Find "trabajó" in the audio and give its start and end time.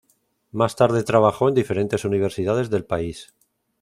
1.03-1.47